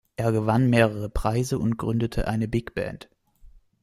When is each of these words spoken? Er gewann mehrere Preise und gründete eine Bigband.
Er 0.15 0.31
gewann 0.31 0.67
mehrere 0.71 1.11
Preise 1.11 1.59
und 1.59 1.77
gründete 1.77 2.27
eine 2.27 2.47
Bigband. 2.47 3.07